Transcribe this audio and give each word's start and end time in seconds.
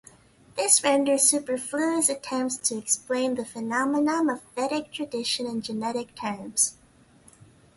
This 0.55 0.83
renders 0.83 1.29
superfluous 1.29 2.09
attempts 2.09 2.57
to 2.67 2.75
explain 2.75 3.35
the 3.35 3.45
phenomenon 3.45 4.31
of 4.31 4.41
Vedic 4.55 4.91
tradition 4.91 5.45
in 5.45 5.61
genetic 5.61 6.15
terms. 6.15 6.73